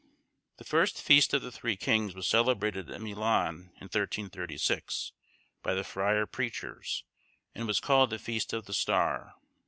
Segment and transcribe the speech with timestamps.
[0.57, 5.11] The first feast of the Three Kings was celebrated at Milan in 1336,
[5.61, 7.03] by the friar preachers,
[7.53, 9.35] and was called the Feast of the Star.